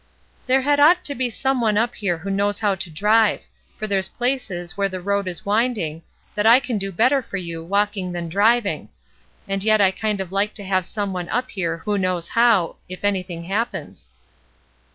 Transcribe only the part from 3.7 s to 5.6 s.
for there^s places, where the road is